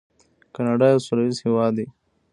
[0.55, 1.87] کاناډا یو سوله ییز هیواد دی.